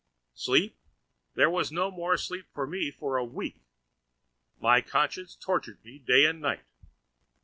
Sleep! 0.33 0.79
There 1.35 1.47
was 1.51 1.71
no 1.71 1.91
more 1.91 2.17
sleep 2.17 2.47
for 2.55 2.65
me 2.65 2.89
for 2.89 3.17
a 3.17 3.23
week. 3.23 3.61
My 4.59 4.81
conscience 4.81 5.35
tortured 5.35 5.85
me 5.85 5.99
day 5.99 6.25
and 6.25 6.41
night. 6.41 6.65